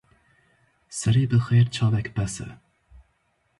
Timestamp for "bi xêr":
1.31-1.67